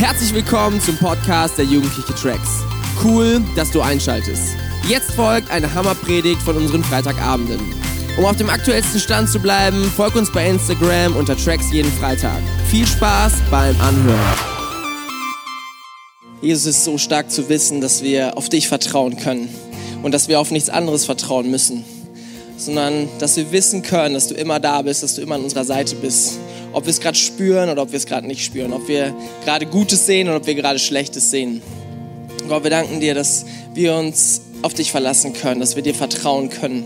[0.00, 2.64] Herzlich willkommen zum Podcast der Jugendliche Tracks.
[3.04, 4.56] Cool, dass du einschaltest.
[4.88, 7.60] Jetzt folgt eine Hammerpredigt von unseren Freitagabenden.
[8.16, 12.38] Um auf dem aktuellsten Stand zu bleiben, folg uns bei Instagram unter Tracks jeden Freitag.
[12.70, 14.38] Viel Spaß beim Anhören.
[16.40, 19.50] Jesus es ist so stark zu wissen, dass wir auf dich vertrauen können
[20.02, 21.84] und dass wir auf nichts anderes vertrauen müssen,
[22.56, 25.66] sondern dass wir wissen können, dass du immer da bist, dass du immer an unserer
[25.66, 26.38] Seite bist
[26.72, 29.66] ob wir es gerade spüren oder ob wir es gerade nicht spüren, ob wir gerade
[29.66, 31.62] Gutes sehen oder ob wir gerade Schlechtes sehen.
[32.48, 36.50] Gott, wir danken dir, dass wir uns auf dich verlassen können, dass wir dir vertrauen
[36.50, 36.84] können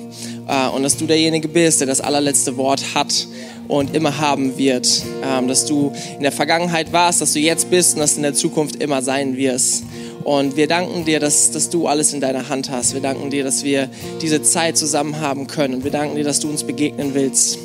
[0.49, 3.27] äh, und dass du derjenige bist, der das allerletzte Wort hat
[3.67, 7.95] und immer haben wird, ähm, dass du in der Vergangenheit warst, dass du jetzt bist
[7.95, 9.85] und dass du in der Zukunft immer sein wirst.
[10.23, 12.95] Und wir danken dir, dass, dass du alles in deiner Hand hast.
[12.95, 13.91] Wir danken dir, dass wir
[14.23, 15.75] diese Zeit zusammen haben können.
[15.75, 17.59] Und wir danken dir, dass du uns begegnen willst.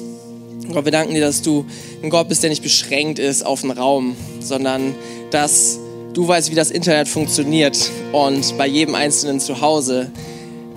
[0.74, 1.66] Gott, wir danken dir, dass du
[2.04, 4.94] ein Gott bist, der nicht beschränkt ist auf den Raum, sondern
[5.32, 5.80] dass
[6.14, 10.12] du weißt, wie das Internet funktioniert und bei jedem Einzelnen zu Hause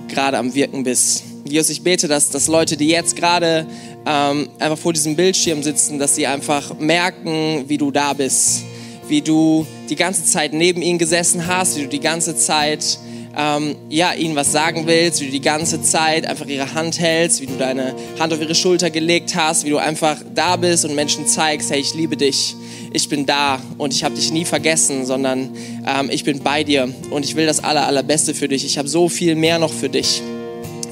[0.08, 1.24] gerade am Wirken bist.
[1.44, 3.66] Jesus, ich bete, dass, dass Leute, die jetzt gerade
[4.06, 8.62] ähm, einfach vor diesem Bildschirm sitzen, dass sie einfach merken, wie du da bist,
[9.08, 12.98] wie du die ganze Zeit neben ihnen gesessen hast, wie du die ganze Zeit
[13.36, 17.40] ähm, ja, ihnen was sagen willst, wie du die ganze Zeit einfach ihre Hand hältst,
[17.40, 20.94] wie du deine Hand auf ihre Schulter gelegt hast, wie du einfach da bist und
[20.94, 22.54] Menschen zeigst, hey, ich liebe dich,
[22.92, 25.50] ich bin da und ich habe dich nie vergessen, sondern
[25.86, 28.64] ähm, ich bin bei dir und ich will das aller, allerbeste für dich.
[28.64, 30.22] Ich habe so viel mehr noch für dich.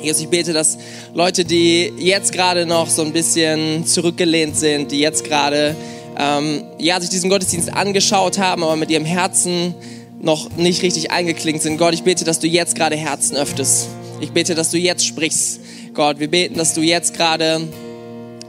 [0.02, 0.78] Jesus, ich bete, dass
[1.12, 5.76] Leute, die jetzt gerade noch so ein bisschen zurückgelehnt sind, die jetzt gerade
[6.18, 9.74] ähm, ja, sich diesen Gottesdienst angeschaut haben, aber mit ihrem Herzen
[10.22, 11.78] noch nicht richtig eingeklingt sind.
[11.78, 13.88] Gott, ich bete, dass du jetzt gerade Herzen öffnest.
[14.20, 15.60] Ich bete, dass du jetzt sprichst.
[15.94, 17.68] Gott, wir beten, dass du jetzt gerade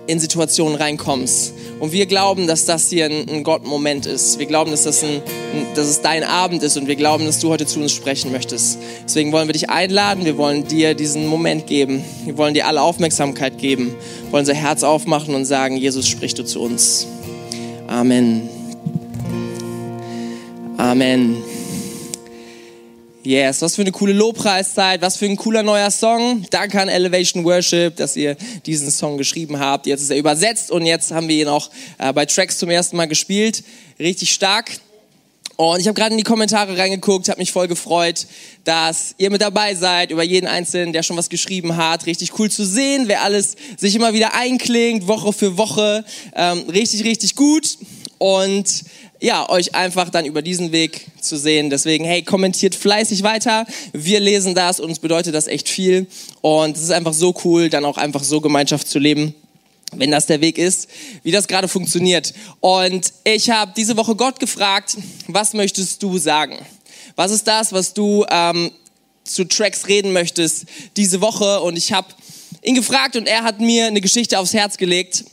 [0.07, 1.53] in Situationen reinkommst.
[1.79, 4.37] Und wir glauben, dass das hier ein, ein Gott-Moment ist.
[4.37, 5.21] Wir glauben, dass, das ein,
[5.73, 8.77] dass es dein Abend ist und wir glauben, dass du heute zu uns sprechen möchtest.
[9.05, 12.03] Deswegen wollen wir dich einladen, wir wollen dir diesen Moment geben.
[12.25, 13.95] Wir wollen dir alle Aufmerksamkeit geben,
[14.25, 17.07] wir wollen unser Herz aufmachen und sagen, Jesus, sprich du zu uns.
[17.87, 18.49] Amen.
[20.77, 21.50] Amen.
[23.23, 26.43] Yes, was für eine coole Lobpreiszeit, was für ein cooler neuer Song.
[26.49, 29.85] Danke an Elevation Worship, dass ihr diesen Song geschrieben habt.
[29.85, 32.97] Jetzt ist er übersetzt und jetzt haben wir ihn auch äh, bei Tracks zum ersten
[32.97, 33.63] Mal gespielt.
[33.99, 34.71] Richtig stark.
[35.55, 38.25] Und ich habe gerade in die Kommentare reingeguckt, habe mich voll gefreut,
[38.63, 42.07] dass ihr mit dabei seid, über jeden Einzelnen, der schon was geschrieben hat.
[42.07, 46.03] Richtig cool zu sehen, wer alles sich immer wieder einklingt, Woche für Woche.
[46.35, 47.77] Ähm, richtig, richtig gut.
[48.21, 48.83] Und
[49.19, 51.71] ja, euch einfach dann über diesen Weg zu sehen.
[51.71, 53.65] Deswegen, hey, kommentiert fleißig weiter.
[53.93, 56.05] Wir lesen das, und uns bedeutet das echt viel.
[56.41, 59.33] Und es ist einfach so cool, dann auch einfach so Gemeinschaft zu leben
[59.93, 60.87] wenn das der Weg ist,
[61.21, 62.33] wie das gerade funktioniert.
[62.61, 64.95] Und ich habe diese Woche Gott gefragt,
[65.27, 66.57] was möchtest du sagen?
[67.17, 68.71] Was ist das, was du ähm,
[69.25, 70.63] zu Tracks reden möchtest
[70.95, 71.59] diese Woche?
[71.59, 72.07] Und ich habe
[72.61, 75.25] ihn gefragt und er hat mir eine Geschichte aufs Herz gelegt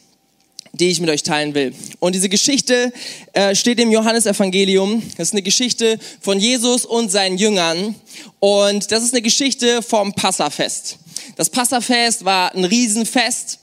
[0.78, 1.74] die ich mit euch teilen will.
[1.98, 2.92] Und diese Geschichte
[3.32, 5.02] äh, steht im Johannesevangelium.
[5.16, 7.94] Das ist eine Geschichte von Jesus und seinen Jüngern.
[8.40, 10.98] Und das ist eine Geschichte vom Passafest.
[11.36, 13.58] Das Passafest war ein Riesenfest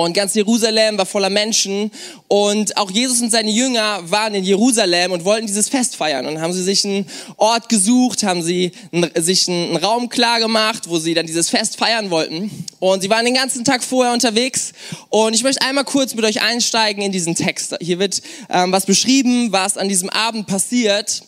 [0.00, 1.90] und ganz Jerusalem war voller Menschen.
[2.26, 6.24] Und auch Jesus und seine Jünger waren in Jerusalem und wollten dieses Fest feiern.
[6.24, 8.72] Und haben sie sich einen Ort gesucht, haben sie
[9.16, 12.50] sich einen Raum klar gemacht, wo sie dann dieses Fest feiern wollten.
[12.80, 14.72] Und sie waren den ganzen Tag vorher unterwegs.
[15.10, 17.76] Und ich möchte einmal kurz mit euch einsteigen in diesen Text.
[17.82, 21.22] Hier wird ähm, was beschrieben, was an diesem Abend passiert.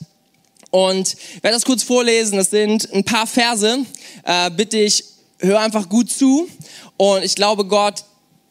[0.71, 2.39] Und ich werde das kurz vorlesen.
[2.39, 3.81] Das sind ein paar Verse.
[4.25, 5.05] Äh, bitte ich,
[5.41, 6.49] hör einfach gut zu.
[6.97, 8.05] Und ich glaube, Gott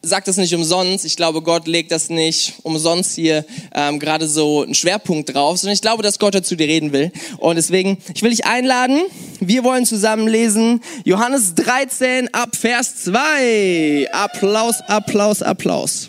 [0.04, 1.04] sagt das nicht umsonst.
[1.04, 3.44] Ich glaube, Gott legt das nicht umsonst hier
[3.74, 7.12] ähm, gerade so einen Schwerpunkt drauf, sondern ich glaube, dass Gott dazu dir reden will.
[7.38, 9.02] Und deswegen, ich will dich einladen.
[9.40, 14.08] Wir wollen zusammen lesen Johannes 13 ab Vers 2.
[14.12, 16.08] Applaus, Applaus, Applaus.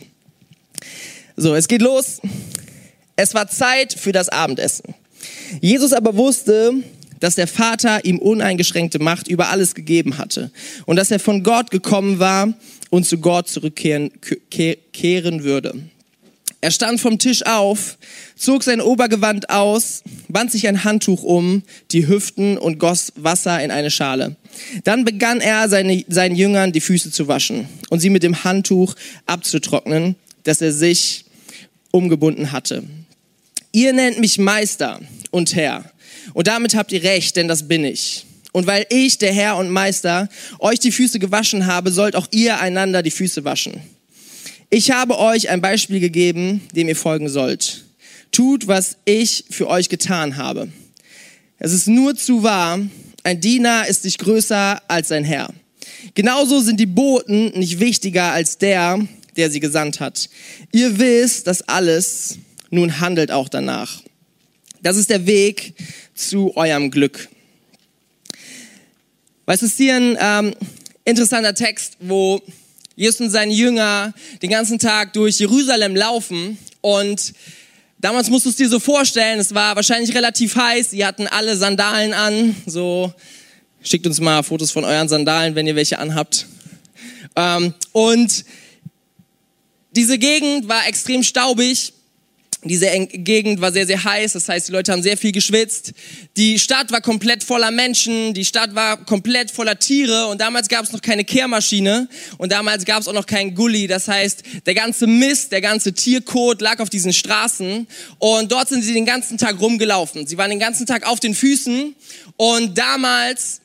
[1.36, 2.22] So, es geht los.
[3.16, 4.94] Es war Zeit für das Abendessen.
[5.62, 6.74] Jesus aber wusste,
[7.20, 10.52] dass der Vater ihm uneingeschränkte Macht über alles gegeben hatte
[10.86, 12.54] und dass er von Gott gekommen war
[12.90, 14.12] und zu Gott zurückkehren
[14.50, 15.74] kehren würde.
[16.66, 17.98] Er stand vom Tisch auf,
[18.36, 23.70] zog sein Obergewand aus, band sich ein Handtuch um die Hüften und goss Wasser in
[23.70, 24.36] eine Schale.
[24.84, 28.96] Dann begann er seine, seinen Jüngern die Füße zu waschen und sie mit dem Handtuch
[29.28, 31.26] abzutrocknen, das er sich
[31.92, 32.84] umgebunden hatte.
[33.72, 35.92] Ihr nennt mich Meister und Herr
[36.34, 38.26] und damit habt ihr recht, denn das bin ich.
[38.52, 40.30] Und weil ich, der Herr und Meister,
[40.60, 43.82] euch die Füße gewaschen habe, sollt auch ihr einander die Füße waschen.
[44.70, 47.86] Ich habe euch ein Beispiel gegeben, dem ihr folgen sollt.
[48.32, 50.70] tut, was ich für euch getan habe.
[51.58, 52.80] Es ist nur zu wahr,
[53.24, 55.54] ein Diener ist nicht größer als sein Herr.
[56.14, 59.00] Genauso sind die Boten nicht wichtiger als der,
[59.38, 60.30] der sie gesandt hat.
[60.72, 62.38] Ihr wisst das alles,
[62.70, 64.02] nun handelt auch danach.
[64.86, 65.74] Das ist der Weg
[66.14, 67.28] zu eurem Glück.
[69.48, 70.56] Weißt du, es ist hier ein ähm,
[71.06, 72.40] interessanter Text, wo
[72.96, 77.34] Jesus und seine Jünger den ganzen Tag durch Jerusalem laufen und
[77.98, 81.58] damals musst du es dir so vorstellen, es war wahrscheinlich relativ heiß, sie hatten alle
[81.58, 83.12] Sandalen an, so
[83.82, 86.46] schickt uns mal Fotos von euren Sandalen, wenn ihr welche anhabt.
[87.36, 88.46] Ähm, und
[89.96, 91.95] diese Gegend war extrem staubig
[92.70, 95.94] diese Gegend war sehr, sehr heiß, das heißt, die Leute haben sehr viel geschwitzt.
[96.36, 100.84] Die Stadt war komplett voller Menschen, die Stadt war komplett voller Tiere und damals gab
[100.84, 103.88] es noch keine Kehrmaschine und damals gab es auch noch keinen Gully.
[103.88, 107.88] Das heißt, der ganze Mist, der ganze Tierkot lag auf diesen Straßen
[108.20, 110.26] und dort sind sie den ganzen Tag rumgelaufen.
[110.26, 111.96] Sie waren den ganzen Tag auf den Füßen
[112.38, 113.62] und damals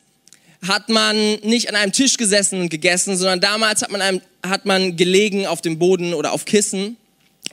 [0.67, 4.67] hat man nicht an einem Tisch gesessen und gegessen, sondern damals hat man, einem, hat
[4.67, 6.97] man gelegen auf dem Boden oder auf Kissen.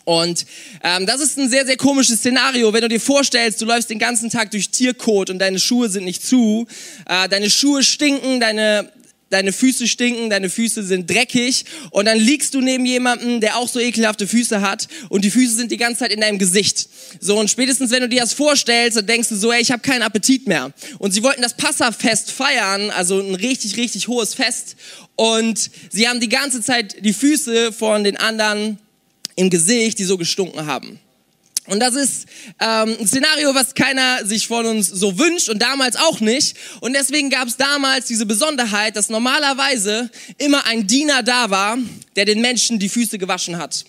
[0.07, 0.45] Und
[0.85, 3.99] ähm, das ist ein sehr, sehr komisches Szenario, wenn du dir vorstellst, du läufst den
[3.99, 6.65] ganzen Tag durch Tierkot und deine Schuhe sind nicht zu,
[7.09, 8.89] äh, deine Schuhe stinken, deine,
[9.29, 13.67] deine Füße stinken, deine Füße sind dreckig und dann liegst du neben jemandem, der auch
[13.67, 16.87] so ekelhafte Füße hat und die Füße sind die ganze Zeit in deinem Gesicht.
[17.19, 19.81] So und spätestens wenn du dir das vorstellst, dann denkst du so, ey, ich habe
[19.81, 20.71] keinen Appetit mehr.
[20.99, 24.77] Und sie wollten das Passafest feiern, also ein richtig, richtig hohes Fest
[25.17, 28.79] und sie haben die ganze Zeit die Füße von den anderen
[29.37, 30.99] im Gesicht, die so gestunken haben.
[31.67, 32.27] Und das ist
[32.61, 36.55] ähm, ein Szenario, was keiner sich von uns so wünscht und damals auch nicht.
[36.79, 41.77] Und deswegen gab es damals diese Besonderheit, dass normalerweise immer ein Diener da war,
[42.15, 43.85] der den Menschen die Füße gewaschen hat.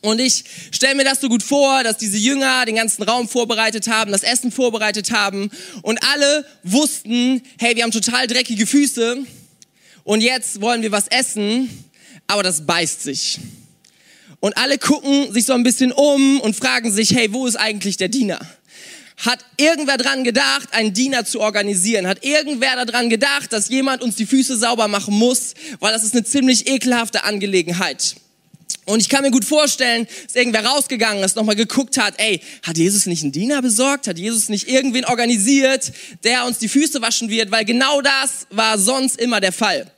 [0.00, 3.88] Und ich stelle mir das so gut vor, dass diese Jünger den ganzen Raum vorbereitet
[3.88, 5.50] haben, das Essen vorbereitet haben
[5.82, 9.18] und alle wussten, hey, wir haben total dreckige Füße
[10.04, 11.68] und jetzt wollen wir was essen,
[12.26, 13.38] aber das beißt sich.
[14.42, 17.96] Und alle gucken sich so ein bisschen um und fragen sich, hey, wo ist eigentlich
[17.96, 18.40] der Diener?
[19.18, 22.08] Hat irgendwer dran gedacht, einen Diener zu organisieren?
[22.08, 25.54] Hat irgendwer daran gedacht, dass jemand uns die Füße sauber machen muss?
[25.78, 28.16] Weil das ist eine ziemlich ekelhafte Angelegenheit.
[28.84, 32.76] Und ich kann mir gut vorstellen, dass irgendwer rausgegangen ist, nochmal geguckt hat, ey, hat
[32.76, 34.08] Jesus nicht einen Diener besorgt?
[34.08, 35.92] Hat Jesus nicht irgendwen organisiert,
[36.24, 37.52] der uns die Füße waschen wird?
[37.52, 39.88] Weil genau das war sonst immer der Fall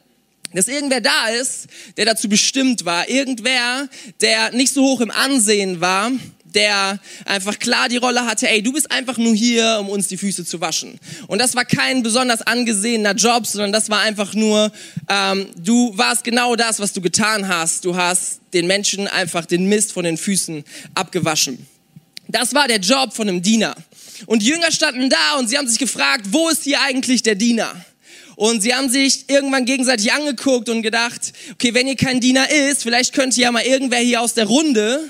[0.55, 1.67] dass irgendwer da ist,
[1.97, 3.89] der dazu bestimmt war, irgendwer,
[4.21, 6.11] der nicht so hoch im Ansehen war,
[6.55, 10.17] der einfach klar die Rolle hatte, ey, du bist einfach nur hier, um uns die
[10.17, 10.99] Füße zu waschen.
[11.27, 14.71] Und das war kein besonders angesehener Job, sondern das war einfach nur,
[15.09, 17.85] ähm, du warst genau das, was du getan hast.
[17.85, 20.65] Du hast den Menschen einfach den Mist von den Füßen
[20.95, 21.67] abgewaschen.
[22.29, 23.75] Das war der Job von einem Diener.
[24.27, 27.35] Und die Jünger standen da und sie haben sich gefragt, wo ist hier eigentlich der
[27.35, 27.75] Diener?
[28.37, 32.83] Und sie haben sich irgendwann gegenseitig angeguckt und gedacht, okay, wenn ihr kein Diener ist,
[32.83, 35.09] vielleicht könnte ja mal irgendwer hier aus der Runde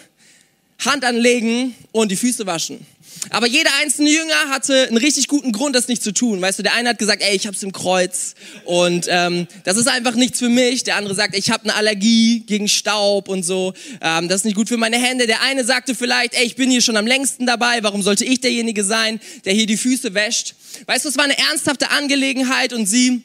[0.85, 2.85] Hand anlegen und die Füße waschen.
[3.31, 6.41] Aber jeder einzelne Jünger hatte einen richtig guten Grund, das nicht zu tun.
[6.41, 8.35] Weißt du, der eine hat gesagt, ey, ich hab's im Kreuz
[8.65, 10.85] und ähm, das ist einfach nichts für mich.
[10.85, 13.73] Der andere sagt, ich habe eine Allergie gegen Staub und so.
[14.01, 15.27] Ähm, das ist nicht gut für meine Hände.
[15.27, 17.83] Der eine sagte vielleicht, ey, ich bin hier schon am längsten dabei.
[17.83, 20.55] Warum sollte ich derjenige sein, der hier die Füße wäscht?
[20.87, 23.23] Weißt du, es war eine ernsthafte Angelegenheit und sie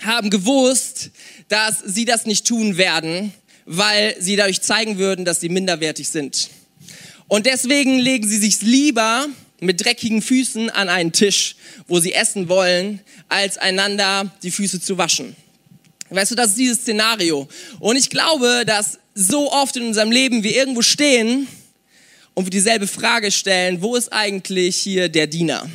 [0.00, 1.10] haben gewusst,
[1.48, 3.32] dass sie das nicht tun werden,
[3.64, 6.50] weil sie dadurch zeigen würden, dass sie minderwertig sind.
[7.28, 9.26] Und deswegen legen sie sich lieber
[9.60, 11.56] mit dreckigen Füßen an einen Tisch,
[11.88, 15.34] wo sie essen wollen, als einander die Füße zu waschen.
[16.10, 17.48] Weißt du, das ist dieses Szenario.
[17.80, 21.48] Und ich glaube, dass so oft in unserem Leben wir irgendwo stehen
[22.34, 25.68] und wir dieselbe Frage stellen, wo ist eigentlich hier der Diener?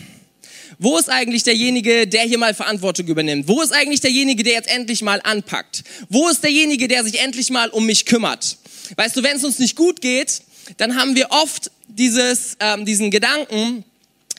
[0.77, 3.47] Wo ist eigentlich derjenige, der hier mal Verantwortung übernimmt?
[3.47, 5.83] Wo ist eigentlich derjenige, der jetzt endlich mal anpackt?
[6.09, 8.57] Wo ist derjenige, der sich endlich mal um mich kümmert?
[8.95, 10.41] Weißt du, wenn es uns nicht gut geht,
[10.77, 13.83] dann haben wir oft dieses, ähm, diesen Gedanken,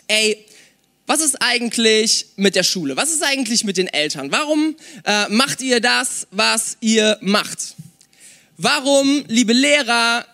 [0.09, 0.45] ey,
[1.07, 2.97] was ist eigentlich mit der Schule?
[2.97, 4.31] Was ist eigentlich mit den Eltern?
[4.31, 7.75] Warum äh, macht ihr das, was ihr macht?
[8.57, 10.25] Warum, liebe Lehrer,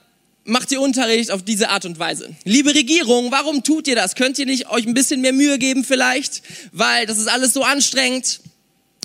[0.44, 2.34] macht ihr Unterricht auf diese Art und Weise?
[2.44, 4.14] Liebe Regierung, warum tut ihr das?
[4.14, 6.42] Könnt ihr nicht euch ein bisschen mehr Mühe geben vielleicht?
[6.72, 8.40] Weil das ist alles so anstrengend.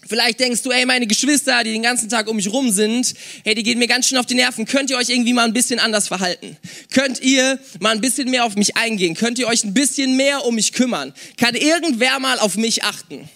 [0.07, 3.53] Vielleicht denkst du, ey, meine Geschwister, die den ganzen Tag um mich rum sind, hey,
[3.53, 4.65] die gehen mir ganz schön auf die Nerven.
[4.65, 6.57] Könnt ihr euch irgendwie mal ein bisschen anders verhalten?
[6.91, 9.15] Könnt ihr mal ein bisschen mehr auf mich eingehen?
[9.15, 11.13] Könnt ihr euch ein bisschen mehr um mich kümmern?
[11.37, 13.29] Kann irgendwer mal auf mich achten?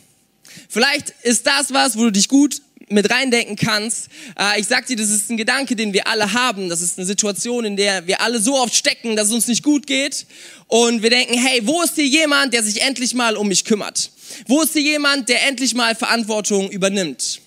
[0.68, 4.10] Vielleicht ist das was, wo du dich gut mit reindenken kannst.
[4.38, 6.70] Äh, ich sag dir, das ist ein Gedanke, den wir alle haben.
[6.70, 9.64] Das ist eine Situation, in der wir alle so oft stecken, dass es uns nicht
[9.64, 10.26] gut geht.
[10.68, 14.12] Und wir denken, hey, wo ist hier jemand, der sich endlich mal um mich kümmert?
[14.48, 17.42] Wo ist hier jemand, der endlich mal Verantwortung übernimmt?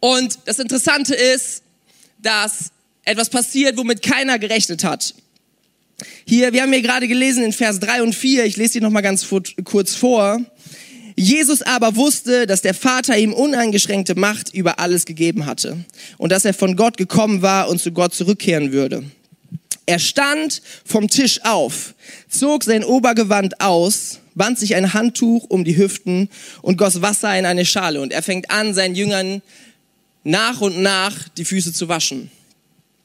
[0.00, 1.62] Und das Interessante ist,
[2.18, 2.70] dass
[3.04, 5.14] etwas passiert, womit keiner gerechnet hat.
[6.24, 9.02] Hier, wir haben hier gerade gelesen in Vers 3 und 4, ich lese die nochmal
[9.02, 9.26] ganz
[9.64, 10.40] kurz vor.
[11.16, 15.84] Jesus aber wusste, dass der Vater ihm uneingeschränkte Macht über alles gegeben hatte
[16.16, 19.04] und dass er von Gott gekommen war und zu Gott zurückkehren würde.
[19.84, 21.94] Er stand vom Tisch auf,
[22.28, 26.28] zog sein Obergewand aus, band sich ein Handtuch um die Hüften
[26.62, 28.00] und goss Wasser in eine Schale.
[28.00, 29.42] Und er fängt an, seinen Jüngern
[30.24, 32.30] nach und nach die Füße zu waschen.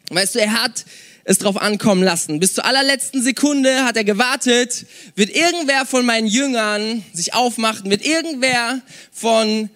[0.10, 0.86] Weißt du, er hat
[1.24, 2.40] es drauf ankommen lassen.
[2.40, 8.06] Bis zur allerletzten Sekunde hat er gewartet, wird irgendwer von meinen Jüngern sich aufmachen, wird
[8.06, 9.70] irgendwer von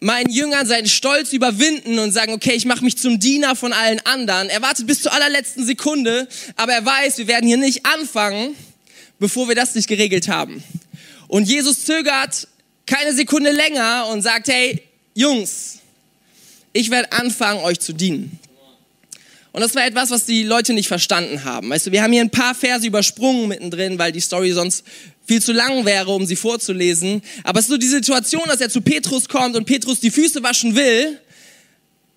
[0.00, 4.04] meinen Jüngern seinen Stolz überwinden und sagen, okay, ich mache mich zum Diener von allen
[4.04, 4.48] anderen.
[4.48, 8.56] Er wartet bis zur allerletzten Sekunde, aber er weiß, wir werden hier nicht anfangen,
[9.22, 10.64] bevor wir das nicht geregelt haben.
[11.28, 12.48] Und Jesus zögert
[12.86, 14.82] keine Sekunde länger und sagt, hey,
[15.14, 15.78] Jungs,
[16.72, 18.40] ich werde anfangen, euch zu dienen.
[19.52, 21.70] Und das war etwas, was die Leute nicht verstanden haben.
[21.70, 24.82] Weißt du, wir haben hier ein paar Verse übersprungen mittendrin, weil die Story sonst
[25.24, 27.22] viel zu lang wäre, um sie vorzulesen.
[27.44, 30.42] Aber es ist so die Situation, dass er zu Petrus kommt und Petrus die Füße
[30.42, 31.20] waschen will.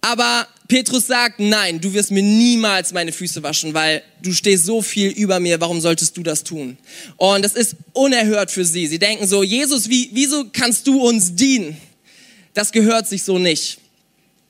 [0.06, 4.84] Aber Petrus sagt, nein, du wirst mir niemals meine Füße waschen, weil du stehst so
[4.84, 6.78] viel über mir, warum solltest du das tun?
[7.18, 8.86] Und das ist unerhört für sie.
[8.86, 11.76] Sie denken so, Jesus, wie, wieso kannst du uns dienen?
[12.54, 13.80] Das gehört sich so nicht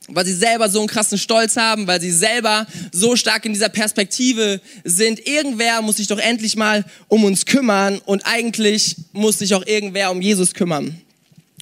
[0.08, 3.70] weil sie selber so einen krassen Stolz haben, weil sie selber so stark in dieser
[3.70, 5.26] Perspektive sind.
[5.26, 10.12] Irgendwer muss sich doch endlich mal um uns kümmern und eigentlich muss sich auch irgendwer
[10.12, 11.00] um Jesus kümmern.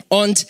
[0.08, 0.46] Und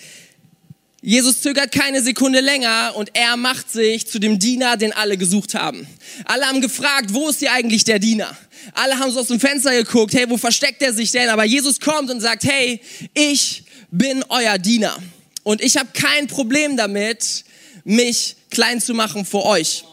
[1.07, 5.53] Jesus zögert keine Sekunde länger und er macht sich zu dem Diener, den alle gesucht
[5.53, 5.87] haben.
[6.25, 8.35] Alle haben gefragt, wo ist hier eigentlich der Diener?
[8.73, 11.29] Alle haben so aus dem Fenster geguckt, hey, wo versteckt er sich denn?
[11.29, 12.81] Aber Jesus kommt und sagt, hey,
[13.13, 14.97] ich bin euer Diener.
[15.43, 17.45] Und ich habe kein Problem damit,
[17.85, 19.85] mich klein zu machen vor euch.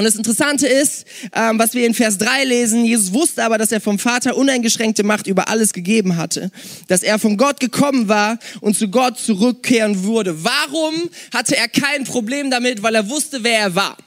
[0.00, 1.04] Und das Interessante ist,
[1.34, 5.02] ähm, was wir in Vers 3 lesen, Jesus wusste aber, dass er vom Vater uneingeschränkte
[5.02, 6.50] Macht über alles gegeben hatte,
[6.88, 10.42] dass er von Gott gekommen war und zu Gott zurückkehren würde.
[10.42, 12.82] Warum hatte er kein Problem damit?
[12.82, 13.98] Weil er wusste, wer er war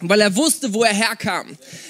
[0.00, 1.46] weil er wusste, wo er herkam,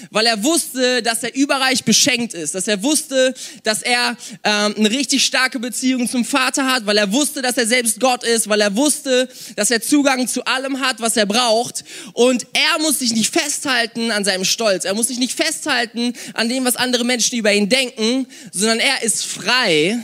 [0.09, 4.89] weil er wusste, dass er überreich beschenkt ist, dass er wusste, dass er ähm, eine
[4.89, 8.61] richtig starke Beziehung zum Vater hat, weil er wusste, dass er selbst Gott ist, weil
[8.61, 11.83] er wusste, dass er Zugang zu allem hat, was er braucht.
[12.13, 16.49] Und er muss sich nicht festhalten an seinem Stolz, er muss sich nicht festhalten an
[16.49, 19.99] dem, was andere Menschen über ihn denken, sondern er ist frei,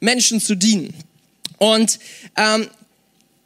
[0.00, 0.94] Menschen zu dienen.
[1.58, 1.98] Und
[2.36, 2.68] ähm,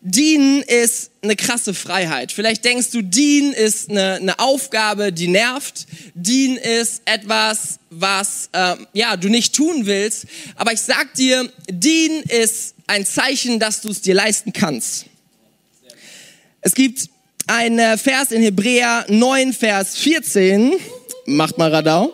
[0.08, 2.30] Dienen ist eine krasse Freiheit.
[2.30, 5.88] Vielleicht denkst du, Dienen ist eine, eine Aufgabe, die nervt.
[6.14, 10.26] Dienen ist etwas, was äh, ja du nicht tun willst.
[10.54, 15.06] Aber ich sag dir, Dienen ist ein Zeichen, dass du es dir leisten kannst.
[16.60, 17.08] Es gibt
[17.48, 20.74] einen Vers in Hebräer 9, Vers 14.
[21.26, 22.12] Macht mal Radau.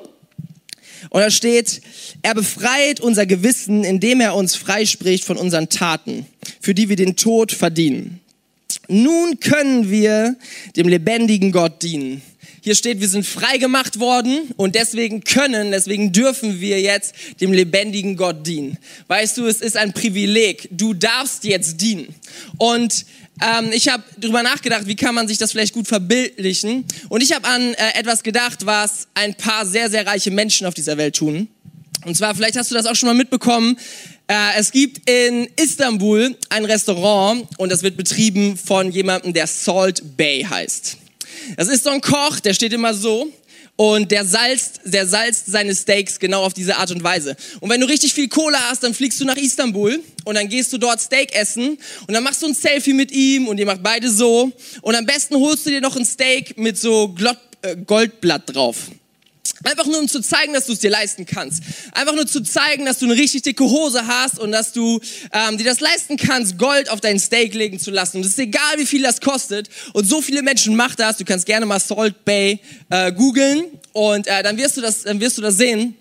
[1.11, 1.83] Und da steht,
[2.23, 6.27] er befreit unser Gewissen, indem er uns freispricht von unseren Taten,
[6.61, 8.21] für die wir den Tod verdienen.
[8.89, 10.37] Nun können wir
[10.77, 12.23] dem lebendigen Gott dienen.
[12.65, 17.53] Hier steht, wir sind frei gemacht worden und deswegen können, deswegen dürfen wir jetzt dem
[17.53, 18.79] lebendigen Gott dienen.
[19.09, 20.69] Weißt du, es ist ein Privileg.
[20.71, 22.15] Du darfst jetzt dienen.
[22.59, 23.05] Und
[23.41, 26.85] ähm, ich habe darüber nachgedacht, wie kann man sich das vielleicht gut verbildlichen.
[27.09, 30.75] Und ich habe an äh, etwas gedacht, was ein paar sehr, sehr reiche Menschen auf
[30.75, 31.49] dieser Welt tun.
[32.05, 33.79] Und zwar, vielleicht hast du das auch schon mal mitbekommen,
[34.27, 40.17] äh, es gibt in Istanbul ein Restaurant und das wird betrieben von jemandem, der Salt
[40.17, 40.97] Bay heißt.
[41.57, 43.31] Das ist so ein Koch, der steht immer so
[43.77, 47.37] und der salzt, der salzt seine Steaks genau auf diese Art und Weise.
[47.61, 50.73] Und wenn du richtig viel Kohle hast, dann fliegst du nach Istanbul und dann gehst
[50.73, 53.83] du dort Steak essen und dann machst du ein Selfie mit ihm und ihr macht
[53.83, 57.15] beide so und am besten holst du dir noch ein Steak mit so
[57.63, 58.91] äh, Goldblatt drauf.
[59.65, 61.63] Einfach nur um zu zeigen, dass du es dir leisten kannst.
[61.93, 65.01] Einfach nur zu zeigen, dass du eine richtig dicke Hose hast und dass du
[65.33, 68.19] ähm, dir das leisten kannst, Gold auf dein Steak legen zu lassen.
[68.19, 69.69] Und es ist egal, wie viel das kostet.
[69.93, 71.17] Und so viele Menschen machen das.
[71.17, 75.21] Du kannst gerne mal Salt Bay äh, googeln und äh, dann wirst du das, dann
[75.21, 75.97] wirst du das sehen.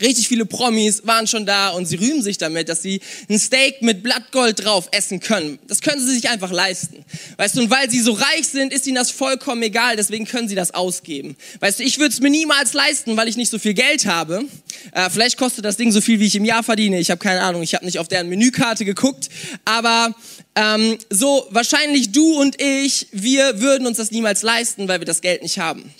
[0.00, 3.82] Richtig viele Promis waren schon da und sie rühmen sich damit, dass sie ein Steak
[3.82, 5.58] mit Blattgold drauf essen können.
[5.66, 7.04] Das können sie sich einfach leisten.
[7.36, 10.48] Weißt du, und weil sie so reich sind, ist ihnen das vollkommen egal, deswegen können
[10.48, 11.36] sie das ausgeben.
[11.60, 14.44] Weißt du, ich würde es mir niemals leisten, weil ich nicht so viel Geld habe.
[14.92, 16.98] Äh, vielleicht kostet das Ding so viel, wie ich im Jahr verdiene.
[16.98, 19.28] Ich habe keine Ahnung, ich habe nicht auf deren Menükarte geguckt.
[19.64, 20.14] Aber
[20.54, 25.20] ähm, so wahrscheinlich du und ich, wir würden uns das niemals leisten, weil wir das
[25.20, 25.92] Geld nicht haben.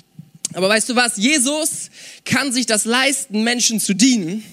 [0.52, 1.16] Aber weißt du was?
[1.16, 1.90] Jesus
[2.25, 4.45] kann sich das leisten, Menschen zu dienen,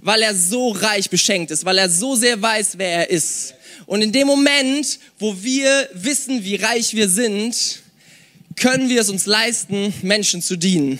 [0.00, 3.54] weil er so reich beschenkt ist, weil er so sehr weiß, wer er ist.
[3.86, 7.82] Und in dem Moment, wo wir wissen, wie reich wir sind,
[8.56, 10.98] können wir es uns leisten, Menschen zu dienen.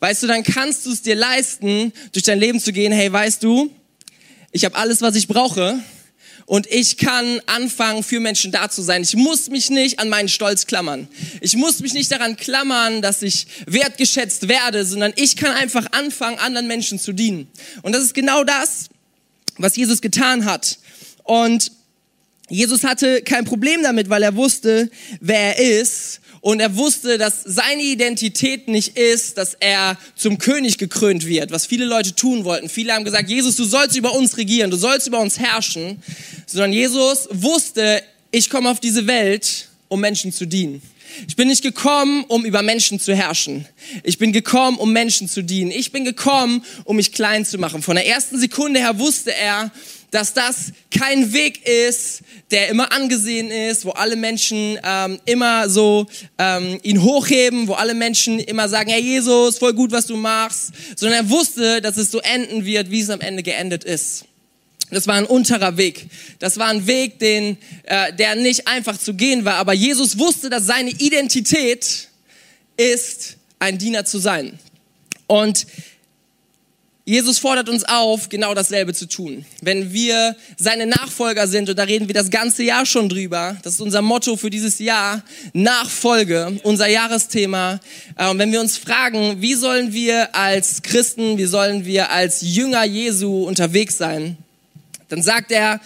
[0.00, 3.42] Weißt du, dann kannst du es dir leisten, durch dein Leben zu gehen, hey, weißt
[3.42, 3.70] du,
[4.52, 5.80] ich habe alles, was ich brauche
[6.46, 9.02] und ich kann anfangen, für Menschen da zu sein.
[9.02, 11.08] Ich muss mich nicht an meinen Stolz klammern.
[11.40, 16.38] Ich muss mich nicht daran klammern, dass ich wertgeschätzt werde, sondern ich kann einfach anfangen,
[16.38, 17.48] anderen Menschen zu dienen.
[17.82, 18.88] Und das ist genau das,
[19.56, 20.78] was Jesus getan hat.
[21.22, 21.72] Und
[22.50, 27.42] Jesus hatte kein Problem damit, weil er wusste, wer er ist und er wusste, dass
[27.42, 32.68] seine Identität nicht ist, dass er zum König gekrönt wird, was viele Leute tun wollten.
[32.68, 36.02] Viele haben gesagt, Jesus, du sollst über uns regieren, du sollst über uns herrschen,
[36.44, 40.82] sondern Jesus wusste, ich komme auf diese Welt, um Menschen zu dienen.
[41.26, 43.66] Ich bin nicht gekommen, um über Menschen zu herrschen.
[44.02, 45.70] Ich bin gekommen, um Menschen zu dienen.
[45.70, 47.80] Ich bin gekommen, um mich klein zu machen.
[47.80, 49.70] Von der ersten Sekunde her wusste er,
[50.14, 52.20] dass das kein Weg ist,
[52.52, 56.06] der immer angesehen ist, wo alle Menschen ähm, immer so
[56.38, 60.70] ähm, ihn hochheben, wo alle Menschen immer sagen, hey Jesus, voll gut, was du machst,
[60.94, 64.26] sondern er wusste, dass es so enden wird, wie es am Ende geendet ist.
[64.88, 66.06] Das war ein unterer Weg.
[66.38, 69.54] Das war ein Weg, den, äh, der nicht einfach zu gehen war.
[69.56, 72.08] Aber Jesus wusste, dass seine Identität
[72.76, 74.60] ist, ein Diener zu sein.
[75.26, 75.66] Und
[77.06, 79.44] Jesus fordert uns auf, genau dasselbe zu tun.
[79.60, 83.74] Wenn wir seine Nachfolger sind, und da reden wir das ganze Jahr schon drüber, das
[83.74, 87.78] ist unser Motto für dieses Jahr, Nachfolge, unser Jahresthema.
[88.16, 92.40] Äh, und wenn wir uns fragen, wie sollen wir als Christen, wie sollen wir als
[92.40, 94.38] Jünger Jesu unterwegs sein,
[95.10, 95.82] dann sagt er,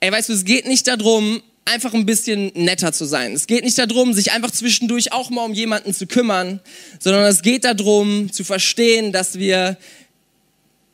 [0.00, 3.32] ey, weißt du, es geht nicht darum, einfach ein bisschen netter zu sein.
[3.32, 6.58] Es geht nicht darum, sich einfach zwischendurch auch mal um jemanden zu kümmern,
[6.98, 9.76] sondern es geht darum, zu verstehen, dass wir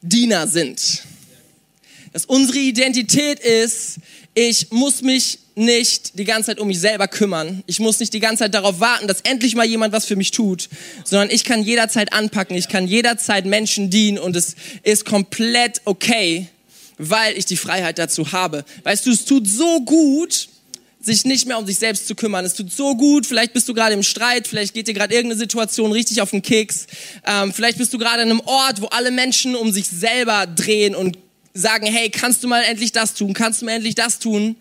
[0.05, 1.03] Diener sind.
[2.13, 3.97] Dass unsere Identität ist,
[4.35, 7.63] ich muss mich nicht die ganze Zeit um mich selber kümmern.
[7.67, 10.31] Ich muss nicht die ganze Zeit darauf warten, dass endlich mal jemand was für mich
[10.31, 10.69] tut,
[11.05, 16.49] sondern ich kann jederzeit anpacken, ich kann jederzeit Menschen dienen und es ist komplett okay,
[16.99, 18.65] weil ich die Freiheit dazu habe.
[18.83, 20.49] Weißt du, es tut so gut,
[21.05, 22.45] sich nicht mehr um sich selbst zu kümmern.
[22.45, 25.39] Es tut so gut, vielleicht bist du gerade im Streit, vielleicht geht dir gerade irgendeine
[25.39, 26.87] Situation richtig auf den Keks,
[27.27, 30.95] ähm, vielleicht bist du gerade an einem Ort, wo alle Menschen um sich selber drehen
[30.95, 31.19] und
[31.53, 34.57] sagen, hey, kannst du mal endlich das tun, kannst du mal endlich das tun.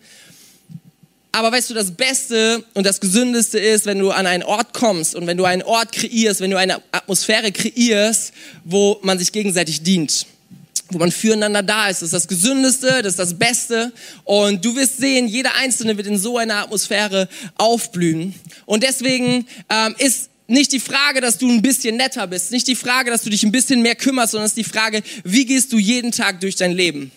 [1.32, 5.16] Aber weißt du, das Beste und das Gesündeste ist, wenn du an einen Ort kommst
[5.16, 9.82] und wenn du einen Ort kreierst, wenn du eine Atmosphäre kreierst, wo man sich gegenseitig
[9.82, 10.26] dient
[10.90, 12.02] wo man füreinander da ist.
[12.02, 13.92] Das ist das Gesündeste, das ist das Beste.
[14.24, 18.34] Und du wirst sehen, jeder Einzelne wird in so einer Atmosphäre aufblühen.
[18.66, 22.76] Und deswegen ähm, ist nicht die Frage, dass du ein bisschen netter bist, nicht die
[22.76, 25.72] Frage, dass du dich ein bisschen mehr kümmerst, sondern es ist die Frage, wie gehst
[25.72, 27.10] du jeden Tag durch dein Leben?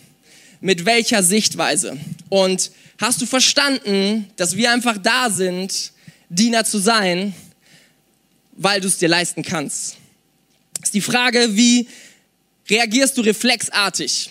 [0.60, 1.98] Mit welcher Sichtweise?
[2.30, 5.92] Und hast du verstanden, dass wir einfach da sind,
[6.30, 7.34] Diener zu sein,
[8.52, 9.96] weil du es dir leisten kannst?
[10.82, 11.86] Ist die Frage, wie
[12.70, 14.30] reagierst du reflexartig.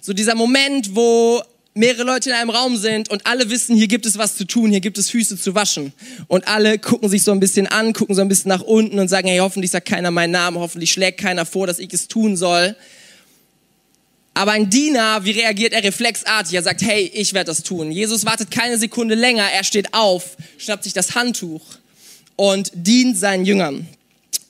[0.00, 1.42] So dieser Moment, wo
[1.74, 4.70] mehrere Leute in einem Raum sind und alle wissen, hier gibt es was zu tun,
[4.70, 5.92] hier gibt es Füße zu waschen.
[6.26, 9.08] Und alle gucken sich so ein bisschen an, gucken so ein bisschen nach unten und
[9.08, 12.36] sagen, hey, hoffentlich sagt keiner meinen Namen, hoffentlich schlägt keiner vor, dass ich es tun
[12.36, 12.74] soll.
[14.32, 16.54] Aber ein Diener, wie reagiert er reflexartig?
[16.54, 17.90] Er sagt, hey, ich werde das tun.
[17.90, 21.62] Jesus wartet keine Sekunde länger, er steht auf, schnappt sich das Handtuch
[22.36, 23.86] und dient seinen Jüngern.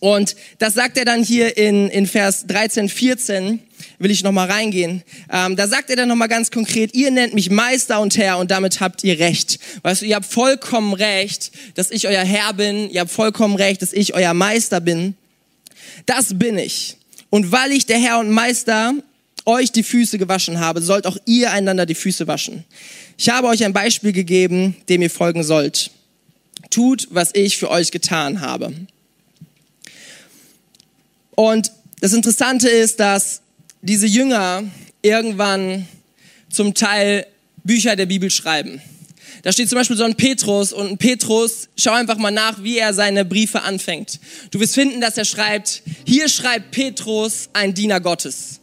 [0.06, 3.58] Und das sagt er dann hier in, in Vers 13, 14,
[3.98, 5.02] will ich nochmal reingehen.
[5.32, 8.52] Ähm, da sagt er dann nochmal ganz konkret, ihr nennt mich Meister und Herr und
[8.52, 9.58] damit habt ihr Recht.
[9.82, 12.88] Weißt du, ihr habt vollkommen Recht, dass ich euer Herr bin.
[12.88, 15.16] Ihr habt vollkommen Recht, dass ich euer Meister bin.
[16.06, 16.98] Das bin ich.
[17.28, 18.94] Und weil ich der Herr und Meister
[19.44, 22.62] euch die Füße gewaschen habe, sollt auch ihr einander die Füße waschen.
[23.18, 25.90] Ich habe euch ein Beispiel gegeben, dem ihr folgen sollt.
[26.70, 28.72] Tut, was ich für euch getan habe.
[31.36, 31.70] Und
[32.00, 33.42] das Interessante ist, dass
[33.82, 34.64] diese Jünger
[35.02, 35.86] irgendwann
[36.50, 37.26] zum Teil
[37.62, 38.80] Bücher der Bibel schreiben.
[39.42, 42.78] Da steht zum Beispiel so ein Petrus und ein Petrus, schau einfach mal nach, wie
[42.78, 44.18] er seine Briefe anfängt.
[44.50, 48.60] Du wirst finden, dass er schreibt, hier schreibt Petrus, ein Diener Gottes.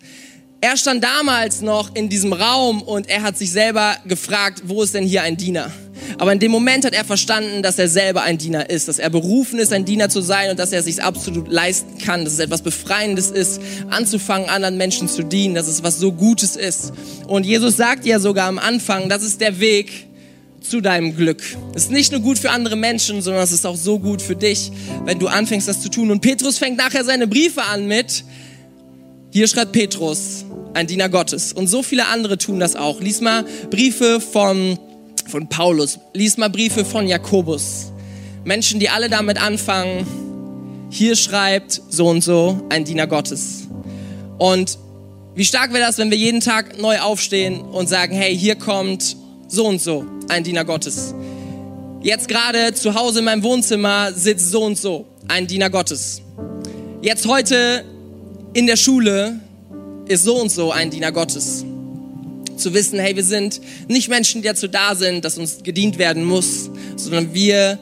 [0.60, 4.94] er stand damals noch in diesem Raum und er hat sich selber gefragt, wo ist
[4.94, 5.72] denn hier ein Diener?
[6.18, 9.10] Aber in dem Moment hat er verstanden, dass er selber ein Diener ist, dass er
[9.10, 12.34] berufen ist, ein Diener zu sein und dass er es sich absolut leisten kann, dass
[12.34, 16.94] es etwas Befreiendes ist, anzufangen, anderen Menschen zu dienen, dass es was so Gutes ist.
[17.28, 20.08] Und Jesus sagt ja sogar am Anfang, das ist der Weg
[20.62, 21.44] zu deinem Glück.
[21.76, 24.36] Es ist nicht nur gut für andere Menschen, sondern es ist auch so gut für
[24.36, 24.72] dich,
[25.06, 26.10] wenn du anfängst, das zu tun.
[26.10, 28.24] Und Petrus fängt nachher seine Briefe an mit,
[29.32, 31.54] hier schreibt Petrus, ein Diener Gottes.
[31.54, 33.02] Und so viele andere tun das auch.
[33.02, 34.78] Lies mal Briefe von
[35.34, 37.92] von Paulus, lies mal Briefe von Jakobus.
[38.44, 40.06] Menschen, die alle damit anfangen,
[40.92, 43.64] hier schreibt so und so ein Diener Gottes.
[44.38, 44.78] Und
[45.34, 49.18] wie stark wäre das, wenn wir jeden Tag neu aufstehen und sagen, hey, hier kommt
[49.48, 51.16] so und so ein Diener Gottes.
[52.04, 56.22] Jetzt gerade zu Hause in meinem Wohnzimmer sitzt so und so ein Diener Gottes.
[57.02, 57.84] Jetzt heute
[58.54, 59.40] in der Schule
[60.08, 61.66] ist so und so ein Diener Gottes
[62.64, 66.24] zu wissen, hey, wir sind nicht Menschen, die dazu da sind, dass uns gedient werden
[66.24, 67.78] muss, sondern wir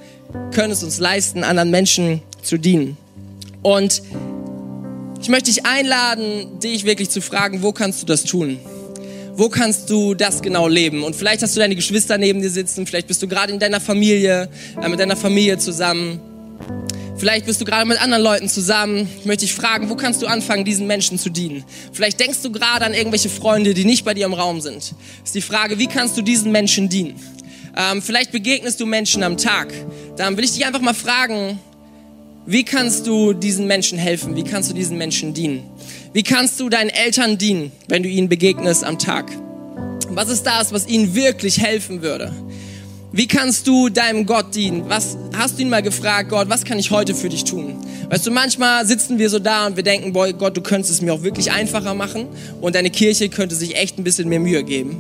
[0.52, 2.98] können es uns leisten, anderen Menschen zu dienen.
[3.62, 4.02] Und
[5.22, 8.60] ich möchte dich einladen, dich wirklich zu fragen, wo kannst du das tun?
[9.36, 11.04] Wo kannst du das genau leben?
[11.04, 13.80] Und vielleicht hast du deine Geschwister neben dir sitzen, vielleicht bist du gerade in deiner
[13.80, 14.50] Familie,
[14.82, 16.20] äh, mit deiner Familie zusammen
[17.22, 19.08] Vielleicht bist du gerade mit anderen Leuten zusammen.
[19.20, 21.64] Ich möchte dich fragen, wo kannst du anfangen, diesen Menschen zu dienen?
[21.94, 24.96] Vielleicht denkst du gerade an irgendwelche Freunde, die nicht bei dir im Raum sind.
[25.24, 27.20] Ist die Frage, wie kannst du diesen Menschen dienen?
[27.78, 29.72] Ähm, vielleicht begegnest du Menschen am Tag.
[30.18, 31.60] Dann will ich dich einfach mal fragen,
[32.48, 34.36] wie kannst du diesen Menschen helfen?
[34.36, 35.62] Wie kannst du diesen Menschen dienen?
[36.14, 39.32] Wie kannst du deinen Eltern dienen, wenn du ihnen begegnest am Tag?
[40.10, 42.34] Was ist das, was ihnen wirklich helfen würde?
[43.14, 44.86] Wie kannst du deinem Gott dienen?
[44.88, 47.76] Was hast du ihn mal gefragt, Gott, was kann ich heute für dich tun?
[48.10, 51.02] Weißt du, manchmal sitzen wir so da und wir denken, boy, Gott, du könntest es
[51.02, 52.28] mir auch wirklich einfacher machen
[52.62, 54.96] und deine Kirche könnte sich echt ein bisschen mehr Mühe geben.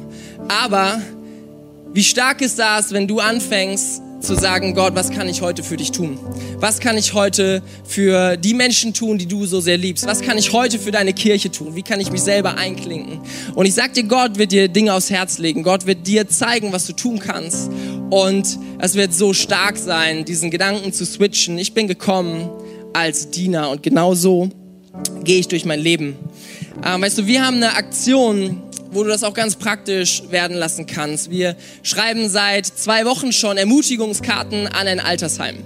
[0.50, 1.02] Aber
[1.93, 5.78] wie stark ist das, wenn du anfängst, zu sagen, Gott, was kann ich heute für
[5.78, 6.17] dich tun?
[6.58, 10.06] Was kann ich heute für die Menschen tun, die du so sehr liebst?
[10.06, 11.76] Was kann ich heute für deine Kirche tun?
[11.76, 13.19] Wie kann ich mich selber einklinken?
[13.56, 15.63] Und ich sag dir, Gott wird dir Dinge aufs Herz legen.
[15.63, 17.71] Gott wird dir zeigen, was du tun kannst.
[18.12, 21.58] Und es wird so stark sein, diesen Gedanken zu switchen.
[21.58, 22.50] Ich bin gekommen
[22.91, 24.50] als Diener und genau so
[25.24, 26.17] gehe ich durch mein Leben.
[26.86, 30.88] Ähm, weißt du, wir haben eine Aktion, wo du das auch ganz praktisch werden lassen
[30.88, 31.30] kannst.
[31.32, 35.60] Wir schreiben seit zwei Wochen schon Ermutigungskarten an ein Altersheim.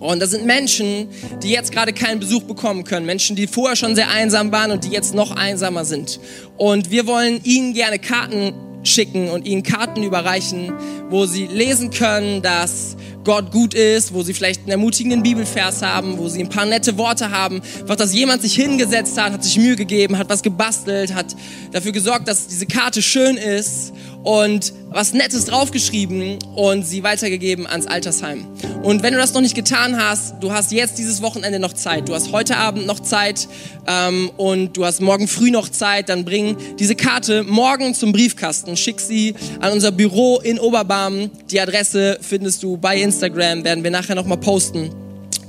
[0.00, 1.08] Und das sind Menschen,
[1.40, 3.06] die jetzt gerade keinen Besuch bekommen können.
[3.06, 6.18] Menschen, die vorher schon sehr einsam waren und die jetzt noch einsamer sind.
[6.56, 10.72] Und wir wollen ihnen gerne Karten schicken und ihnen Karten überreichen,
[11.10, 16.16] wo sie lesen können, dass Gott gut ist, wo sie vielleicht einen ermutigenden Bibelvers haben,
[16.16, 19.58] wo sie ein paar nette Worte haben, einfach, dass jemand sich hingesetzt hat, hat sich
[19.58, 21.36] Mühe gegeben, hat was gebastelt, hat
[21.72, 27.86] dafür gesorgt, dass diese Karte schön ist und was Nettes draufgeschrieben und sie weitergegeben ans
[27.86, 28.46] Altersheim.
[28.82, 32.08] Und wenn du das noch nicht getan hast, du hast jetzt dieses Wochenende noch Zeit.
[32.08, 33.48] Du hast heute Abend noch Zeit
[33.86, 36.08] ähm, und du hast morgen früh noch Zeit.
[36.08, 38.76] Dann bring diese Karte morgen zum Briefkasten.
[38.76, 41.30] Schick sie an unser Büro in Oberbarm.
[41.50, 44.90] Die Adresse findest du bei Instagram, werden wir nachher nochmal posten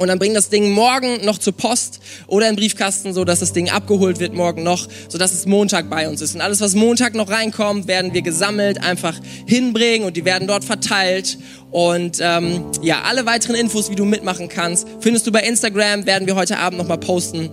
[0.01, 3.39] und dann bring das Ding morgen noch zur Post oder in den Briefkasten, so dass
[3.39, 6.33] das Ding abgeholt wird morgen noch, so dass es Montag bei uns ist.
[6.33, 10.65] Und alles, was Montag noch reinkommt, werden wir gesammelt einfach hinbringen und die werden dort
[10.65, 11.37] verteilt.
[11.69, 16.07] Und ähm, ja, alle weiteren Infos, wie du mitmachen kannst, findest du bei Instagram.
[16.07, 17.51] Werden wir heute Abend noch mal posten.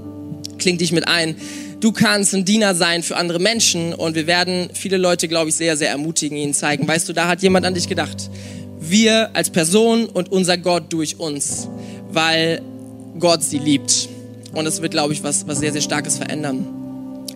[0.57, 1.37] Kling dich mit ein.
[1.81, 5.55] Du kannst ein Diener sein für andere Menschen und wir werden viele Leute, glaube ich,
[5.55, 6.89] sehr, sehr ermutigen, ihnen zeigen.
[6.89, 8.31] Weißt du, da hat jemand an dich gedacht.
[8.81, 11.69] Wir als Person und unser Gott durch uns
[12.11, 12.63] weil
[13.19, 14.09] Gott sie liebt.
[14.53, 16.67] Und es wird, glaube ich, was, was sehr, sehr Starkes verändern.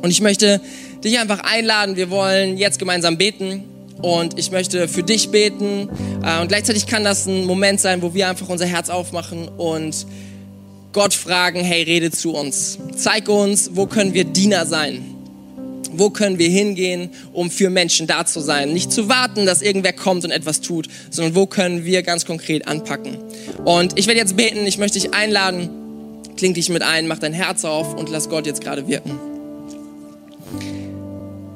[0.01, 0.61] Und ich möchte
[1.05, 1.97] dich einfach einladen.
[1.97, 3.65] Wir wollen jetzt gemeinsam beten.
[4.01, 5.89] Und ich möchte für dich beten.
[6.25, 10.07] Äh, und gleichzeitig kann das ein Moment sein, wo wir einfach unser Herz aufmachen und
[10.93, 12.79] Gott fragen, hey, rede zu uns.
[12.97, 15.12] Zeig uns, wo können wir Diener sein?
[15.93, 18.73] Wo können wir hingehen, um für Menschen da zu sein?
[18.73, 22.67] Nicht zu warten, dass irgendwer kommt und etwas tut, sondern wo können wir ganz konkret
[22.67, 23.19] anpacken?
[23.65, 25.71] Und ich werde jetzt beten, ich möchte dich einladen,
[26.37, 29.19] kling dich mit ein, mach dein Herz auf und lass Gott jetzt gerade wirken.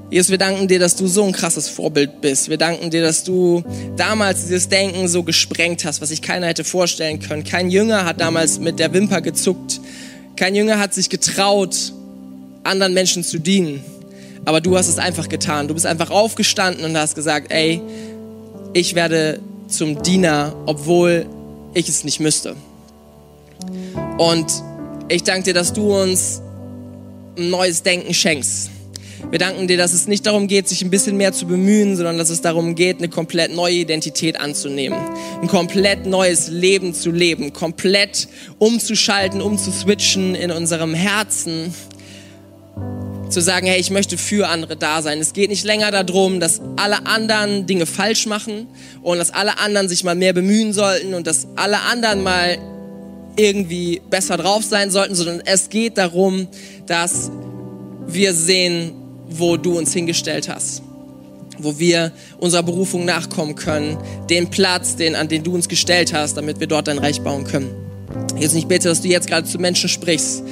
[0.08, 2.48] Jesus, wir danken dir, dass du so ein krasses Vorbild bist.
[2.48, 3.64] Wir danken dir, dass du
[3.96, 7.42] damals dieses Denken so gesprengt hast, was sich keiner hätte vorstellen können.
[7.42, 9.80] Kein Jünger hat damals mit der Wimper gezuckt.
[10.36, 11.92] Kein Jünger hat sich getraut,
[12.62, 13.82] anderen Menschen zu dienen.
[14.46, 15.66] Aber du hast es einfach getan.
[15.66, 17.82] Du bist einfach aufgestanden und hast gesagt, ey,
[18.72, 21.26] ich werde zum Diener, obwohl
[21.74, 22.54] ich es nicht müsste.
[24.18, 24.46] Und
[25.08, 26.40] ich danke dir, dass du uns
[27.36, 28.70] ein neues Denken schenkst.
[29.32, 32.16] wir danken dir, dass es nicht darum geht, sich ein bisschen mehr zu bemühen, sondern
[32.16, 34.98] dass es darum geht, eine komplett neue Identität anzunehmen.
[35.42, 38.28] Ein komplett neues Leben zu leben, komplett
[38.58, 41.74] umzuschalten, umzuswitchen in unserem Herzen.
[43.28, 45.18] Zu sagen, hey, ich möchte für andere da sein.
[45.18, 48.68] Es geht nicht länger darum, dass alle anderen Dinge falsch machen
[49.02, 52.56] und dass alle anderen sich mal mehr bemühen sollten und dass alle anderen mal
[53.36, 56.48] irgendwie besser drauf sein sollten, sondern es geht darum,
[56.86, 57.30] dass
[58.06, 58.92] wir sehen,
[59.28, 60.82] wo du uns hingestellt hast,
[61.58, 63.98] wo wir unserer Berufung nachkommen können,
[64.30, 67.44] den Platz, den, an den du uns gestellt hast, damit wir dort dein Reich bauen
[67.44, 67.70] können.
[68.38, 70.42] Jetzt ich bete, dass du jetzt gerade zu Menschen sprichst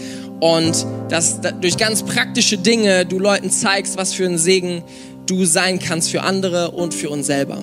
[0.40, 4.82] und dass durch ganz praktische Dinge du Leuten zeigst, was für ein Segen
[5.26, 7.62] du sein kannst für andere und für uns selber.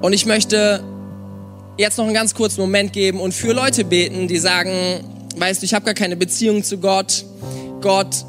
[0.00, 0.82] Und ich möchte
[1.76, 5.00] jetzt noch einen ganz kurzen Moment geben und für Leute beten, die sagen,
[5.36, 7.24] weißt du, ich habe gar keine Beziehung zu Gott.
[7.80, 8.24] Gott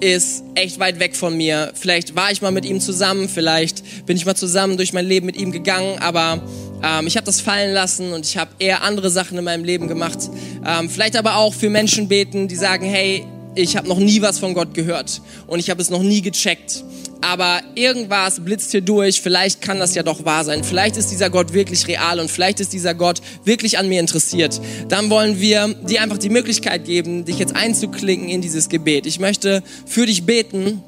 [0.00, 1.72] ist echt weit weg von mir.
[1.74, 5.26] Vielleicht war ich mal mit ihm zusammen, vielleicht bin ich mal zusammen durch mein Leben
[5.26, 6.42] mit ihm gegangen, aber
[6.82, 9.88] ähm, ich habe das fallen lassen und ich habe eher andere Sachen in meinem Leben
[9.88, 10.18] gemacht.
[10.66, 14.38] Ähm, vielleicht aber auch für Menschen beten, die sagen, hey, ich habe noch nie was
[14.38, 16.84] von Gott gehört und ich habe es noch nie gecheckt.
[17.22, 21.30] Aber irgendwas blitzt hier durch, vielleicht kann das ja doch wahr sein, vielleicht ist dieser
[21.30, 25.68] Gott wirklich real und vielleicht ist dieser Gott wirklich an mir interessiert, dann wollen wir
[25.88, 29.06] dir einfach die Möglichkeit geben, dich jetzt einzuklinken in dieses Gebet.
[29.06, 30.82] Ich möchte für dich beten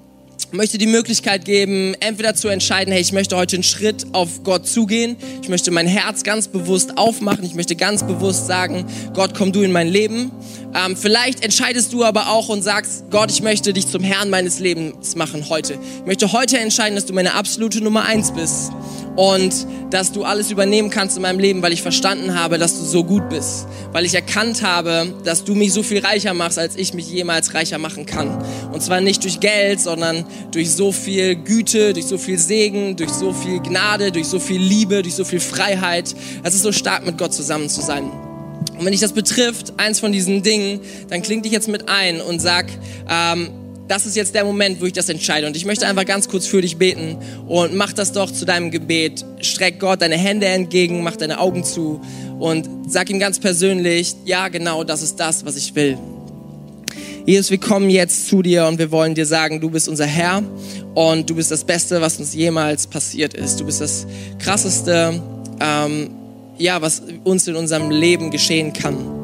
[0.53, 4.66] möchte die Möglichkeit geben, entweder zu entscheiden, hey, ich möchte heute einen Schritt auf Gott
[4.66, 9.53] zugehen, ich möchte mein Herz ganz bewusst aufmachen, ich möchte ganz bewusst sagen, Gott, komm
[9.53, 10.31] du in mein Leben.
[10.74, 14.59] Ähm, vielleicht entscheidest du aber auch und sagst, Gott, ich möchte dich zum Herrn meines
[14.59, 15.74] Lebens machen heute.
[16.00, 18.70] Ich möchte heute entscheiden, dass du meine absolute Nummer eins bist
[19.16, 22.85] und dass du alles übernehmen kannst in meinem Leben, weil ich verstanden habe, dass du
[22.85, 26.76] so gut bist, weil ich erkannt habe, dass du mich so viel reicher machst, als
[26.76, 28.44] ich mich jemals reicher machen kann.
[28.70, 33.11] Und zwar nicht durch Geld, sondern durch so viel Güte, durch so viel Segen, durch
[33.11, 36.14] so viel Gnade, durch so viel Liebe, durch so viel Freiheit.
[36.42, 38.27] Es ist so stark, mit Gott zusammen zu sein.
[38.78, 42.20] Und wenn dich das betrifft, eins von diesen Dingen, dann kling dich jetzt mit ein
[42.20, 42.66] und sag,
[43.10, 43.50] ähm,
[43.88, 45.46] das ist jetzt der Moment, wo ich das entscheide.
[45.46, 47.16] Und ich möchte einfach ganz kurz für dich beten
[47.48, 49.24] und mach das doch zu deinem Gebet.
[49.40, 52.00] Streck Gott deine Hände entgegen, mach deine Augen zu
[52.38, 55.98] und sag ihm ganz persönlich, ja genau, das ist das, was ich will.
[57.26, 60.42] Jesus, wir kommen jetzt zu dir und wir wollen dir sagen, du bist unser Herr
[60.94, 63.60] und du bist das Beste, was uns jemals passiert ist.
[63.60, 64.06] Du bist das
[64.38, 65.20] Krasseste,
[65.60, 66.10] ähm,
[66.58, 69.18] ja, was uns in unserem Leben geschehen kann.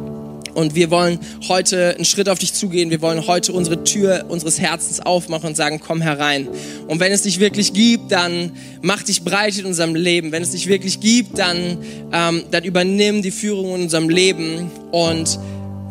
[0.55, 1.19] Und wir wollen
[1.49, 2.91] heute einen Schritt auf dich zugehen.
[2.91, 6.49] Wir wollen heute unsere Tür unseres Herzens aufmachen und sagen, komm herein.
[6.87, 10.31] Und wenn es dich wirklich gibt, dann mach dich breit in unserem Leben.
[10.31, 11.79] Wenn es dich wirklich gibt, dann,
[12.13, 15.39] ähm, dann übernimm die Führung in unserem Leben und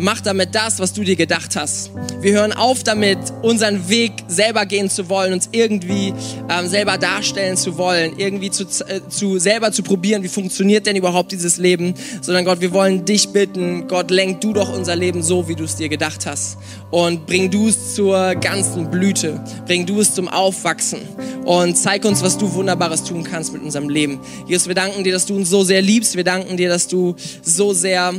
[0.04, 1.92] mach damit das, was du dir gedacht hast.
[2.20, 6.14] Wir hören auf damit, unseren Weg selber gehen zu wollen, uns irgendwie
[6.50, 10.98] ähm, selber darstellen zu wollen, irgendwie zu, äh, zu selber zu probieren, wie funktioniert denn
[10.98, 15.24] überhaupt dieses Leben, sondern Gott, wir wollen dich bitten, Gott, lenk du doch unser Leben
[15.24, 16.58] so, wie du es dir gedacht hast
[16.94, 21.00] und bring du es zur ganzen Blüte, bring du es zum Aufwachsen
[21.44, 24.20] und zeig uns, was du Wunderbares tun kannst mit unserem Leben.
[24.48, 27.16] Jesus, wir danken dir, dass du uns so sehr liebst, wir danken dir, dass du
[27.42, 28.14] so sehr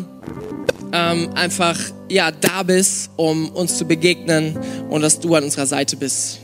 [0.92, 1.78] ähm, einfach
[2.10, 4.58] ja, da bist, um uns zu begegnen
[4.90, 6.40] und dass du an unserer Seite bist.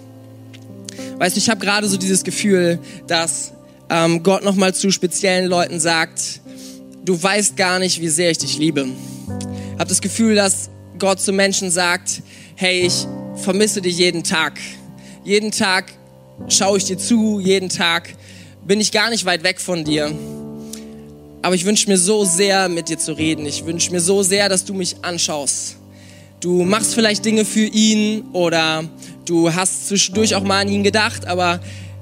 [1.19, 3.51] Weißt du, ich habe gerade so dieses Gefühl, dass
[3.89, 6.43] ähm, Gott nochmal zu speziellen Leuten sagt,
[7.05, 8.87] du weißt gar nicht, wie sehr ich dich liebe.
[8.87, 12.23] Ich habe das Gefühl, dass Gott zu Menschen sagt,
[12.57, 14.59] hey, ich vermisse dich jeden Tag.
[15.25, 15.93] Jeden Tag
[16.49, 18.15] schaue ich dir zu, jeden Tag
[18.67, 20.13] bin ich gar nicht weit weg von dir.
[21.43, 23.47] Aber ich wünsche mir so sehr, mit dir zu reden.
[23.47, 25.77] Ich wünsche mir so sehr, dass du mich anschaust.
[26.41, 28.85] Du machst vielleicht Dinge für ihn oder
[29.25, 31.61] du hast zwischendurch auch mal an ihn gedacht, aber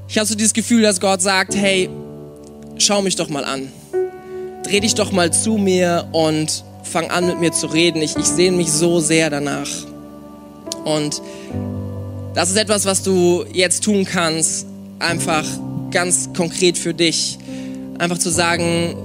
[0.09, 1.89] ich habe so dieses Gefühl, dass Gott sagt, hey,
[2.79, 3.69] schau mich doch mal an.
[4.65, 8.03] Dreh dich doch mal zu mir und fang an mit mir zu reden.
[8.03, 9.69] Ich, ich sehne mich so sehr danach.
[10.85, 11.23] Und
[12.35, 14.67] das ist etwas, was du jetzt tun kannst,
[14.99, 15.45] einfach
[15.91, 17.39] ganz konkret für dich.
[17.99, 18.97] Einfach zu sagen,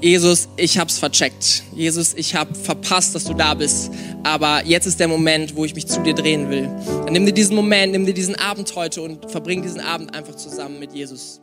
[0.00, 1.64] Jesus, ich hab's vercheckt.
[1.74, 3.90] Jesus, ich hab verpasst, dass du da bist.
[4.22, 6.68] Aber jetzt ist der Moment, wo ich mich zu dir drehen will.
[7.04, 10.36] Dann nimm dir diesen Moment, nimm dir diesen Abend heute und verbring diesen Abend einfach
[10.36, 11.40] zusammen mit Jesus.